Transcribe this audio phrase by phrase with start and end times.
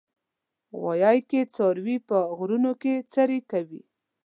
[0.81, 3.81] غویی کې څاروي په غرونو کې څرې کوي.